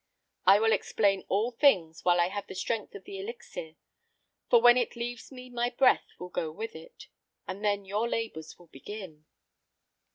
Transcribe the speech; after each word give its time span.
I 0.47 0.59
will 0.59 0.71
explain 0.73 1.21
all 1.27 1.51
things 1.51 2.03
while 2.03 2.19
I 2.19 2.29
have 2.29 2.47
the 2.47 2.55
strength 2.55 2.95
of 2.95 3.03
the 3.03 3.19
elixir, 3.19 3.75
for 4.49 4.59
when 4.59 4.75
it 4.75 4.95
leaves 4.95 5.31
me 5.31 5.51
my 5.51 5.69
breath 5.69 6.07
will 6.17 6.29
go 6.29 6.51
with 6.51 6.75
it, 6.75 7.05
and 7.47 7.63
then 7.63 7.85
your 7.85 8.09
labors 8.09 8.57
will 8.57 8.65
begin." 8.65 9.25